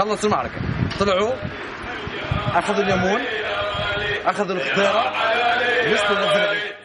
خلص 0.00 0.24
المعركة 0.24 0.54
طلعوا. 1.00 1.30
أخذوا 2.54 2.84
اليمون. 2.84 3.20
أخذوا 4.26 4.56
الخضيرة. 4.56 5.12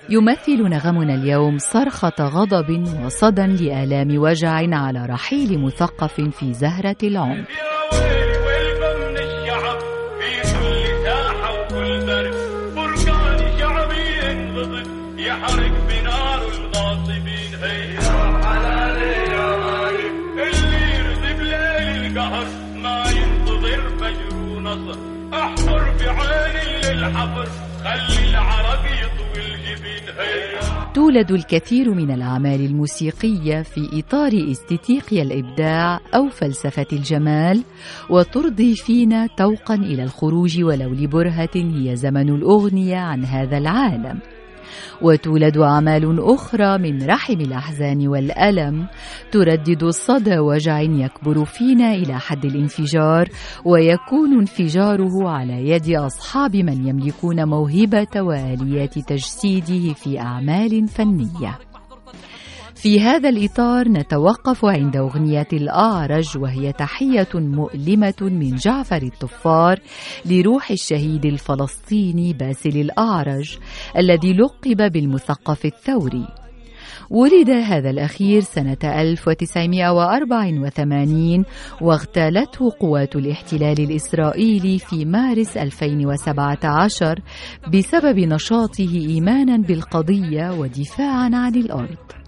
يمثل 0.10 0.70
نغمنا 0.70 1.14
اليوم 1.14 1.58
صرخة 1.58 2.14
غضب 2.20 2.88
وصدى 3.06 3.42
لآلام 3.42 4.18
وجع 4.18 4.50
على 4.52 5.06
رحيل 5.06 5.60
مثقف 5.60 6.22
في 6.22 6.54
زهرة 6.54 6.96
العمر. 7.04 7.46
ما 22.86 23.04
ينتظر 23.10 23.90
فجر 24.00 24.36
ونصر 24.38 25.00
أحفر 25.34 25.84
بعيني 26.00 26.94
للحفر. 26.94 27.48
خلي 27.84 28.30
العرب 28.30 28.86
يطوي 28.86 29.46
الجبين. 29.56 30.06
تولد 30.94 31.32
الكثير 31.32 31.94
من 31.94 32.12
الأعمال 32.12 32.66
الموسيقية 32.66 33.62
في 33.62 33.90
إطار 34.00 34.32
استيتيقيا 34.52 35.24
الإبداع 35.24 36.00
أو 36.16 36.30
فلسفة 36.30 36.86
الجمال 36.94 37.64
وترضي 38.10 38.76
فينا 38.76 39.28
توقا 39.38 39.76
إلى 39.76 40.04
الخروج 40.04 40.64
ولو 40.64 40.90
لبرهة 40.90 41.56
هي 41.56 41.96
زمن 41.96 42.30
الأغنية 42.30 42.98
عن 42.98 43.26
هذا 43.26 43.58
العالم. 43.58 44.20
وتولد 45.02 45.58
أعمال 45.58 46.20
أخرى 46.20 46.78
من 46.78 47.06
رحم 47.06 47.42
الأحزان 47.42 48.08
والألم. 48.08 48.88
تردد 49.32 49.86
صدى 49.90 50.40
وجع 50.40 50.82
يكبر 50.82 51.46
فينا 51.46 51.94
إلى 51.94 52.20
حد 52.20 52.46
الانفجار 52.46 53.30
ويكون 53.66 54.40
انفجاره 54.40 55.30
على 55.30 55.70
يد 55.70 55.90
أصحاب 55.90 56.56
من 56.56 56.88
يملكون 56.88 57.48
موهبة 57.48 58.22
وآليات 58.22 59.00
تجسيده 59.00 59.94
في 59.94 60.20
أعمال 60.20 60.88
فنية. 60.88 61.75
في 62.76 63.02
هذا 63.02 63.30
الإطار 63.30 63.90
نتوقف 63.90 64.66
عند 64.66 64.98
أغنية 64.98 65.48
الأعرج 65.54 66.38
وهي 66.38 66.72
تحية 66.72 67.28
مؤلمة 67.34 68.14
من 68.22 68.56
جعفر 68.56 69.04
الطفار 69.04 69.80
لروح 70.26 70.72
الشهيد 70.72 71.26
الفلسطيني 71.26 72.34
باسل 72.34 72.78
الأعرج 72.78 73.58
الذي 73.98 74.34
لقب 74.34 74.92
بالمثقف 74.92 75.66
الثوري. 75.66 76.28
ولد 77.10 77.50
هذا 77.50 77.90
الأخير 77.90 78.42
سنة 78.42 78.78
1984 78.84 81.46
واغتالته 81.82 82.72
قوات 82.80 83.16
الاحتلال 83.16 83.80
الإسرائيلي 83.80 84.80
في 84.80 85.06
مارس 85.06 85.58
2017 85.58 87.20
بسبب 87.74 88.20
نشاطه 88.20 88.96
إيمانا 88.96 89.58
بالقضية 89.58 90.52
ودفاعا 90.52 91.30
عن 91.34 91.56
الأرض. 91.56 92.25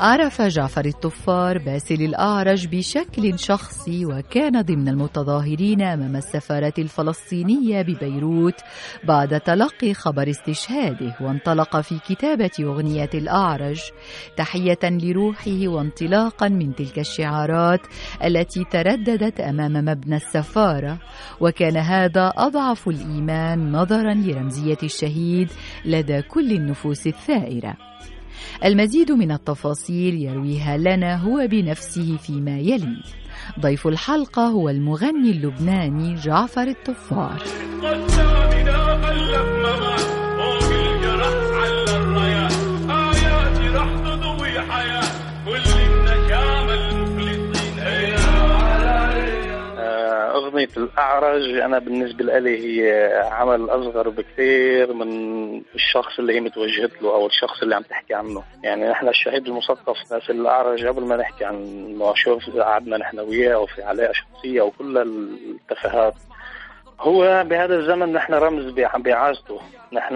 عرف 0.00 0.42
جعفر 0.42 0.84
الطفار 0.84 1.58
باسل 1.58 2.02
الأعرج 2.02 2.66
بشكل 2.66 3.38
شخصي 3.38 4.06
وكان 4.06 4.62
ضمن 4.62 4.88
المتظاهرين 4.88 5.82
أمام 5.82 6.16
السفارة 6.16 6.72
الفلسطينية 6.78 7.82
ببيروت 7.82 8.54
بعد 9.04 9.40
تلقي 9.40 9.94
خبر 9.94 10.30
استشهاده 10.30 11.16
وانطلق 11.20 11.80
في 11.80 11.98
كتابة 12.08 12.50
أغنية 12.60 13.10
الأعرج 13.14 13.80
تحية 14.36 14.78
لروحه 14.84 15.68
وانطلاقا 15.68 16.48
من 16.48 16.74
تلك 16.74 16.98
الشعارات 16.98 17.80
التي 18.24 18.64
ترددت 18.64 19.40
أمام 19.40 19.72
مبنى 19.72 20.16
السفارة 20.16 20.98
وكان 21.40 21.76
هذا 21.76 22.32
أضعف 22.36 22.88
الإيمان 22.88 23.72
نظرا 23.72 24.14
لرمزية 24.14 24.78
الشهيد 24.82 25.48
لدى 25.84 26.22
كل 26.22 26.52
النفوس 26.52 27.06
الثائرة. 27.06 27.76
المزيد 28.64 29.12
من 29.12 29.32
التفاصيل 29.32 30.22
يرويها 30.22 30.76
لنا 30.76 31.16
هو 31.16 31.46
بنفسه 31.46 32.16
فيما 32.16 32.58
يلي. 32.58 33.02
ضيف 33.60 33.86
الحلقة 33.86 34.46
هو 34.46 34.68
المغني 34.68 35.30
اللبناني 35.30 36.14
جعفر 36.14 36.62
الطفار 36.62 37.42
أغنية 50.56 50.76
الأعرج 50.76 51.58
أنا 51.58 51.78
بالنسبة 51.78 52.38
لي 52.38 52.82
هي 52.82 53.12
عمل 53.30 53.70
أصغر 53.70 54.08
بكثير 54.08 54.92
من 54.92 55.62
الشخص 55.74 56.18
اللي 56.18 56.34
هي 56.34 56.40
متوجهت 56.40 57.02
له 57.02 57.14
أو 57.14 57.26
الشخص 57.26 57.62
اللي 57.62 57.74
عم 57.74 57.82
تحكي 57.82 58.14
عنه. 58.14 58.42
يعني 58.62 58.88
نحن 58.88 59.08
الشهيد 59.08 59.46
المثقف 59.46 60.12
ناس 60.12 60.30
الأعرج 60.30 60.86
قبل 60.86 61.04
ما 61.04 61.16
نحكي 61.16 61.44
عن 61.44 61.86
شوف 62.14 62.56
قعدنا 62.56 62.96
نحن 62.96 63.18
وياه 63.18 63.58
وفي 63.58 63.82
علاقة 63.82 64.12
شخصية 64.12 64.62
وكل 64.62 64.98
التفاهات. 64.98 66.14
هو 67.00 67.44
بهذا 67.44 67.74
الزمن 67.74 68.12
نحن 68.12 68.34
رمز 68.34 68.74
بعازته. 68.98 69.60
نحن 69.92 70.14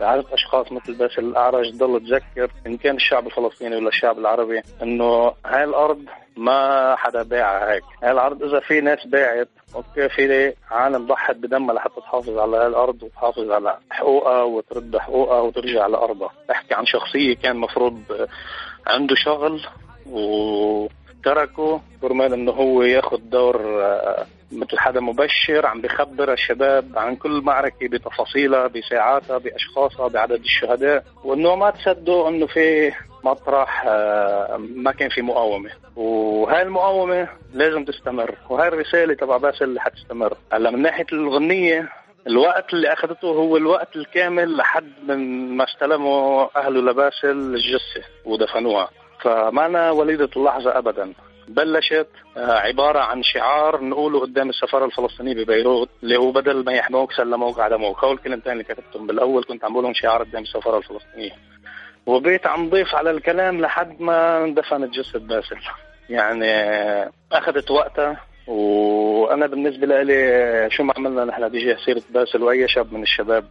بعازة 0.00 0.24
أشخاص 0.32 0.72
مثل 0.72 0.94
باسل 0.94 1.24
الأعرج 1.24 1.76
ضل 1.76 2.00
تذكر 2.00 2.50
إن 2.66 2.76
كان 2.76 2.96
الشعب 2.96 3.26
الفلسطيني 3.26 3.76
ولا 3.76 3.88
الشعب 3.88 4.18
العربي 4.18 4.62
إنه 4.82 5.32
هاي 5.46 5.64
الأرض 5.64 6.04
ما 6.36 6.96
حدا 6.96 7.22
باعها 7.22 7.72
هيك. 7.72 7.82
هاي 8.02 8.10
الأرض 8.10 8.42
إذا 8.42 8.60
في 8.60 8.80
ناس 8.80 9.06
باعت 9.06 9.48
أوكي 9.74 10.08
في 10.08 10.54
عالم 10.70 11.06
ضحت 11.06 11.36
بدمها 11.36 11.74
لحتى 11.74 12.00
تحافظ 12.00 12.38
على 12.38 12.66
الأرض 12.66 13.02
وتحافظ 13.02 13.50
على 13.50 13.76
حقوقها 13.90 14.42
وترد 14.42 14.96
حقوقها 14.96 15.40
وترجع 15.40 15.86
لأرضها. 15.86 16.30
بحكي 16.48 16.74
عن 16.74 16.86
شخصية 16.86 17.36
كان 17.36 17.56
مفروض 17.56 18.02
عنده 18.86 19.14
شغل 19.14 19.66
وتركه 20.06 21.80
كرمال 22.02 22.32
إنه 22.32 22.52
هو 22.52 22.82
ياخذ 22.82 23.18
دور 23.18 23.60
مثل 24.52 24.78
حدا 24.78 25.00
مبشر 25.00 25.66
عم 25.66 25.80
بخبر 25.80 26.32
الشباب 26.32 26.92
عن 26.96 27.16
كل 27.16 27.40
معركة 27.40 27.88
بتفاصيلها 27.88 28.66
بساعاتها 28.66 29.38
بأشخاصها 29.38 30.08
بعدد 30.08 30.40
الشهداء. 30.40 31.04
وانه 31.24 31.54
ما 31.54 31.70
تصدقوا 31.70 32.28
إنه 32.28 32.46
في 32.46 32.92
مطرح 33.24 33.84
آه، 33.86 34.56
ما 34.74 34.92
كان 34.92 35.08
في 35.08 35.22
مقاومة. 35.22 35.70
وهاي 35.96 36.62
المقاومة 36.62 37.28
لازم 37.52 37.84
تستمر. 37.84 38.34
وهاي 38.50 38.68
الرسالة 38.68 39.14
تبع 39.14 39.36
باسل 39.36 39.64
اللي 39.64 39.80
حتستمر. 39.80 40.34
هلا 40.52 40.70
من 40.70 40.82
ناحية 40.82 41.06
الغنية 41.12 41.88
الوقت 42.26 42.72
اللي 42.72 42.92
أخذته 42.92 43.28
هو 43.28 43.56
الوقت 43.56 43.96
الكامل 43.96 44.56
لحد 44.56 44.92
من 45.08 45.48
ما 45.56 45.64
استلموا 45.64 46.48
أهله 46.58 46.80
لباسل 46.80 47.30
الجثة 47.30 48.08
ودفنوها. 48.24 48.88
فما 49.20 49.90
وليدة 49.90 50.30
اللحظة 50.36 50.78
ابدا. 50.78 51.12
بلشت 51.48 52.08
آه، 52.36 52.52
عبارة 52.52 52.98
عن 52.98 53.22
شعار 53.22 53.84
نقوله 53.84 54.20
قدام 54.20 54.48
السفارة 54.48 54.84
الفلسطينية 54.84 55.34
ببيروت 55.34 55.88
اللي 56.02 56.16
هو 56.16 56.32
بدل 56.32 56.64
ما 56.64 56.72
يحموك 56.72 57.12
سلموك 57.12 57.60
عدموك 57.60 58.04
هول 58.04 58.14
الكلمتين 58.14 58.52
اللي 58.52 58.64
كتبتهم 58.64 59.06
بالأول 59.06 59.44
كنت 59.44 59.64
عم 59.64 59.72
بقولهم 59.72 59.94
شعار 59.94 60.22
قدام 60.22 60.42
السفارة 60.42 60.78
الفلسطينية. 60.78 61.32
وبقيت 62.06 62.46
عم 62.46 62.70
ضيف 62.70 62.94
على 62.94 63.10
الكلام 63.10 63.60
لحد 63.60 64.00
ما 64.00 64.44
اندفنت 64.44 64.94
جثة 64.94 65.18
باسل. 65.18 65.58
يعني 66.10 66.50
آه، 66.50 67.10
أخذت 67.32 67.70
وقتها. 67.70 68.20
وأنا 68.46 69.46
بالنسبة 69.46 70.02
لي 70.02 70.68
شو 70.70 70.82
ما 70.82 70.94
عملنا 70.96 71.24
نحن 71.24 71.48
بجهة 71.48 71.76
سيرة 71.84 72.02
باسل 72.10 72.42
وأي 72.42 72.68
شاب 72.68 72.92
من 72.92 73.02
الشباب 73.02 73.44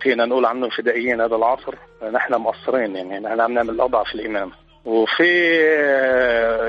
فينا 0.00 0.24
نقول 0.24 0.46
عنه 0.46 0.68
فدائيين 0.68 1.20
هذا 1.20 1.36
العصر. 1.36 1.74
نحن 2.12 2.34
مقصرين 2.34 2.96
يعني 2.96 3.18
نحن 3.18 3.40
عم 3.40 3.52
نعمل 3.52 3.80
أضعف 3.80 4.14
الايمان 4.14 4.50
وفي 4.84 5.52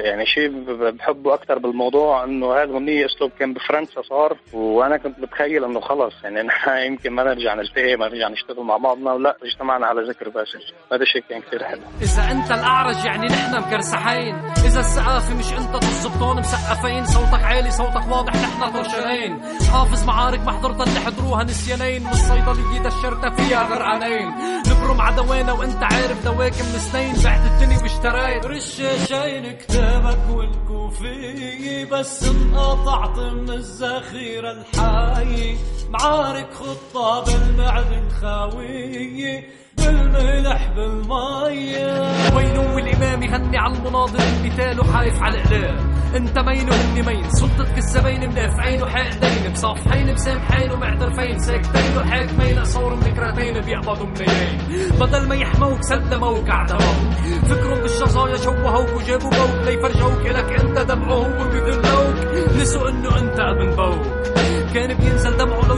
يعني 0.04 0.26
شيء 0.26 0.50
بحبه 0.92 1.34
أكثر 1.34 1.60
بالموضوع 1.60 2.24
إنه 2.24 2.54
هذا 2.54 2.64
الأغنية 2.64 3.06
أسلوب 3.06 3.32
كان 3.40 3.54
بفرنسا 3.54 4.02
صار 4.02 4.38
وأنا 4.54 4.98
كنت 4.98 5.20
متخيل 5.20 5.64
إنه 5.64 5.80
خلص 5.80 6.14
يعني 6.24 6.42
نحن 6.42 6.78
يمكن 6.88 7.10
ما 7.10 7.24
نرجع 7.24 7.54
نلتقي 7.54 7.96
ما 7.96 8.08
نرجع 8.08 8.30
نشتغل 8.30 8.64
مع 8.64 8.78
بعضنا 8.78 9.14
ولا 9.14 9.38
اجتمعنا 9.44 9.86
على 9.86 10.02
ذكر 10.02 10.30
باسل. 10.30 10.60
هذا 10.94 11.02
الشيء 11.02 11.24
كان 11.30 11.42
كثير 11.42 11.64
حلو. 11.64 11.82
إذا 12.02 12.32
أنت 12.32 12.52
الأعرج 12.52 13.06
يعني 13.06 13.28
نحن 13.28 13.58
مكرسحين 13.58 14.36
إذا 14.74 14.80
السقافه 14.82 15.34
مش 15.36 15.54
أنت 15.54 15.84
الزبطون 15.84 16.40
مسقفين 16.40 17.06
صوتك 17.06 17.44
عالي 17.44 17.72
صوتك 17.72 18.08
واضح 18.12 18.36
نحن 18.36 18.72
طرشانين 18.74 19.40
حافظ 19.72 20.04
معارك 20.04 20.40
محضرتها 20.40 20.84
اللي 20.84 21.00
حضروها 21.00 21.44
نسيانين 21.44 22.06
والصيدليه 22.08 22.80
دشرتها 22.80 23.30
فيها 23.30 23.64
غرقانين. 23.64 24.32
نبرم 24.68 25.02
عدوانا 25.02 25.52
وأنت 25.54 25.84
عارف 25.84 26.24
دواك 26.26 26.54
من 26.54 26.80
سنين 26.92 27.16
بعد 27.24 27.46
الدنيا 27.46 27.86
اشتريت 27.86 28.46
رشاشين 28.46 29.52
كتابك 29.58 30.20
والكوفية 30.30 31.86
بس 31.86 32.24
انقطعت 32.24 33.20
من 33.20 33.50
الذخيرة 33.50 34.52
الحية 34.52 35.56
معارك 35.90 36.50
خطة 36.54 37.24
بالمعدن 37.24 38.10
خاوية 38.22 39.44
بالملح 39.78 40.70
بالمية 40.76 42.04
وينو 42.36 42.78
الإمام 42.80 43.24
يغني 43.24 43.58
على 43.58 43.76
المناظر 43.78 44.20
المثال 44.20 44.80
وحايف 44.80 45.24
على 45.24 45.38
الإقلام 45.42 45.94
انت 46.16 46.40
مين 46.40 46.70
وهني 46.70 47.02
مين 47.02 47.30
سلطتك 47.30 47.78
الزباين 47.78 48.30
مناف 48.30 48.60
عين 48.60 48.84
وحاقدين 48.84 49.52
بصافحين 49.54 50.14
بسامحين 50.14 50.72
ومعترفين 50.72 51.40
ساكتين 51.40 51.98
وحاكمين 51.98 52.64
صور 52.66 52.96
مكرتين 52.96 53.62
بيقبضوا 53.62 54.06
منين 54.06 54.58
بدل 55.00 55.28
ما 55.28 55.36
يحموك 55.36 55.82
سلموك 55.82 56.50
اعدموك 56.50 57.14
فكروا 57.50 57.82
بالشظايا 57.82 58.38
شوهوك 58.38 58.90
وجابوا 58.96 59.30
بوك 59.30 59.66
ليفرجوك 59.68 60.26
لك 60.26 60.60
انت 60.60 60.80
دمعوك 60.80 61.40
وبيذلوك 61.42 62.16
نسوا 62.62 62.90
إنه 62.90 63.18
أنت 63.20 63.40
أبن 63.40 63.76
بوك. 63.76 64.06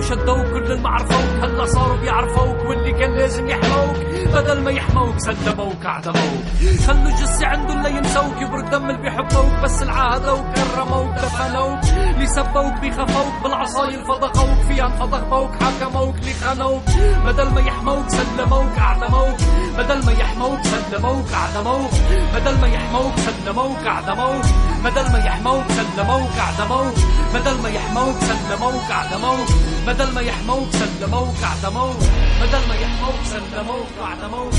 شدوك 0.10 0.46
كل 0.48 0.72
المعرفوك 0.72 1.44
هلا 1.44 1.66
صاروا 1.66 1.98
بيعرفوك 1.98 2.70
واللي 2.70 2.92
كان 2.92 3.12
لازم 3.16 3.48
يحموك 3.48 3.96
بدل 4.34 4.62
ما 4.62 4.72
يحموك 4.72 5.18
سلموك 5.20 5.86
اعدموك 5.86 6.44
خلوا 6.88 7.12
جسي 7.22 7.46
عندهم 7.46 7.82
لينسوك 7.84 8.42
يبرد 8.42 8.70
دم 8.70 8.90
اللي 8.90 9.02
بيحبوك 9.02 9.64
بس 9.64 9.84
العهدوك 9.84 10.46
كرموك 10.56 11.16
دفنوك 11.16 11.80
اللي 12.16 12.28
سبوك 12.28 12.74
بخفوك 12.82 13.44
بالعصاية 13.44 14.04
فضقوك 14.04 14.55
فيها 14.76 14.86
انفضقوك 14.86 15.52
حكموك 15.64 16.16
اللي 16.16 16.34
خانوك 16.34 16.84
بدل 17.26 17.50
ما 17.50 17.62
يحموك 17.62 18.10
سلموك 18.10 18.78
أعدموك. 18.78 19.38
بدل 19.78 20.06
ما 20.06 20.12
يحموك 20.12 20.60
سلموك 20.64 21.34
أعدموك. 21.34 21.92
بدل 22.36 22.62
ما 22.62 22.68
يحموك 22.68 23.14
سلموك 23.26 23.88
أعدموك. 23.88 24.46
بدل 24.84 25.12
ما 25.12 25.20
يحموك 25.20 25.64
سلموك 25.70 26.38
أعدموك. 26.40 26.96
بدل 27.34 27.62
ما 27.64 27.70
يحموك 27.70 28.16
سلموك 28.20 28.92
أعدموك. 28.92 29.48
بدل 29.88 30.14
ما 30.14 30.22
يحموك 30.22 30.68
سلموك 30.72 31.36
أعدموك. 31.44 31.98
بدل 32.42 32.64
ما 32.70 32.76
يحموك 32.76 33.22
سلموك 33.32 33.92
أعدموك. 34.04 34.54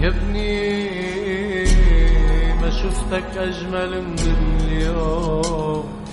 يا 0.00 0.08
ابني 0.08 0.46
ما 2.60 2.70
شفتك 2.70 3.36
أجمل 3.36 4.02
من 4.02 4.60
اليوم. 4.60 6.05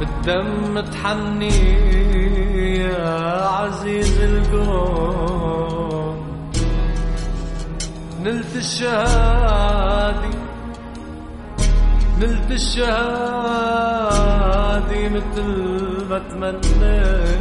بالدم 0.00 0.80
تحني 0.80 1.58
يا 2.78 3.48
عزيز 3.48 4.20
القوم. 4.20 6.16
نلت 8.22 8.56
الشهادي 8.56 10.34
نلت 12.20 12.50
الشهادي 12.50 12.92
مثل 15.08 15.48
ما 16.10 16.18
تمنيت. 16.18 17.34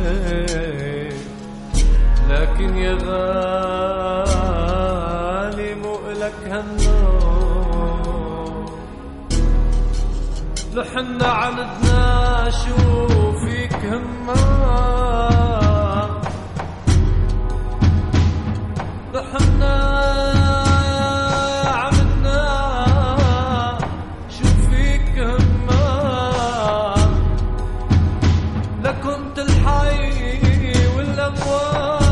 لكن 2.30 2.78
يا 2.78 2.94
غالي 4.14 4.56
مو 5.76 5.94
إلك 6.12 6.40
هالنوم 6.48 7.33
لو 10.74 10.84
عندنا 11.24 12.50
شو 12.50 13.31
فيك 13.46 13.75
همام. 13.86 14.62
لو 19.14 19.24
حنا 19.24 20.04
كنت 29.04 29.40
الحي 29.40 30.88
والأموال 30.96 32.03